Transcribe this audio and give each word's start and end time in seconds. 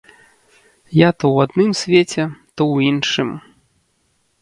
Я 0.99 1.09
то 1.19 1.25
ў 1.35 1.37
адным 1.45 1.71
свеце, 1.83 2.23
то 2.55 2.61
ў 2.73 2.75
іншым. 2.93 3.29